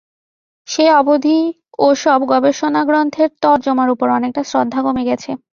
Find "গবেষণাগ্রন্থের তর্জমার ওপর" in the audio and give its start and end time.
2.31-4.07